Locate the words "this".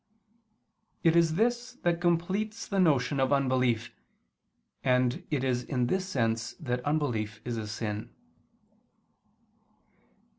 1.35-1.73, 5.85-6.07